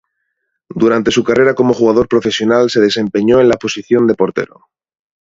Durante 0.75 1.11
su 1.11 1.23
carrera 1.23 1.53
como 1.53 1.75
jugador 1.75 2.07
profesional 2.07 2.71
se 2.71 2.81
desempeñó 2.81 3.39
en 3.39 3.49
la 3.49 3.57
posición 3.57 4.07
de 4.07 4.15
portero. 4.15 4.63